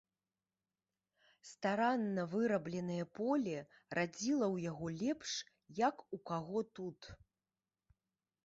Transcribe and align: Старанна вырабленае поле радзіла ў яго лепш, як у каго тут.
Старанна 1.49 2.23
вырабленае 2.31 3.05
поле 3.19 3.53
радзіла 3.99 4.47
ў 4.55 4.57
яго 4.71 4.87
лепш, 5.03 5.31
як 5.87 5.95
у 6.19 6.23
каго 6.31 6.59
тут. 6.81 6.99